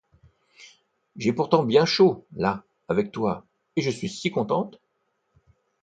J'ai 1.15 1.31
pourtant 1.31 1.61
bien 1.63 1.85
chaud, 1.85 2.25
là, 2.35 2.63
avec 2.87 3.11
toi, 3.11 3.45
et 3.75 3.83
je 3.83 3.91
suis 3.91 4.09
si 4.09 4.31
contente! 4.31 4.81